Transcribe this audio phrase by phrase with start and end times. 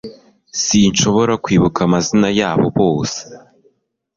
[0.63, 3.19] Sinshobora kwibuka amazina yabo yose